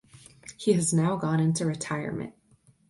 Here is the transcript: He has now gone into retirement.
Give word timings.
He 0.57 0.73
has 0.73 0.91
now 0.91 1.15
gone 1.15 1.39
into 1.39 1.63
retirement. 1.63 2.33